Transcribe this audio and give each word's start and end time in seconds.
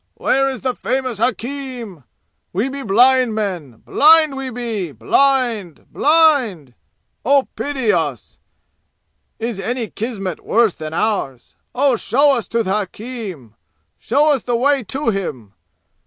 "Where 0.15 0.49
is 0.49 0.61
the 0.61 0.73
famous 0.73 1.19
hakim? 1.19 2.05
We 2.53 2.69
be 2.69 2.81
blind 2.81 3.35
men 3.35 3.83
blind 3.85 4.35
we 4.35 4.49
be 4.49 4.91
blind 4.93 5.85
blind! 5.93 6.73
Oh, 7.23 7.47
pity 7.55 7.91
us! 7.91 8.39
Is 9.37 9.59
any 9.59 9.91
kismet 9.91 10.43
worse 10.43 10.73
than 10.73 10.95
ours? 10.95 11.55
Oh, 11.75 11.97
show 11.97 12.31
us 12.35 12.47
to 12.47 12.63
the 12.63 12.71
hakim! 12.73 13.53
Show 13.99 14.29
us 14.31 14.41
the 14.41 14.55
way 14.55 14.81
to 14.85 15.09
him! 15.11 15.53